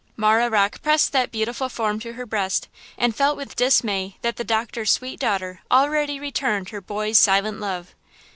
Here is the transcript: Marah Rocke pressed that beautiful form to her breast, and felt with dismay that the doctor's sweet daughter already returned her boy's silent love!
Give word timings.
Marah 0.17 0.49
Rocke 0.49 0.81
pressed 0.81 1.11
that 1.11 1.31
beautiful 1.31 1.69
form 1.69 1.99
to 1.99 2.13
her 2.13 2.25
breast, 2.25 2.67
and 2.97 3.15
felt 3.15 3.37
with 3.37 3.55
dismay 3.55 4.17
that 4.23 4.35
the 4.35 4.43
doctor's 4.43 4.89
sweet 4.91 5.19
daughter 5.19 5.61
already 5.69 6.19
returned 6.19 6.69
her 6.69 6.81
boy's 6.81 7.19
silent 7.19 7.59
love! 7.59 7.93